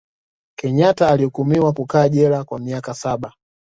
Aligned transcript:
kenyata 0.59 1.07
alihukumiwa 1.09 1.73
kukaa 1.73 2.09
jela 2.09 2.43
kwa 2.43 2.59
miaka 2.59 2.93
saba 2.93 3.33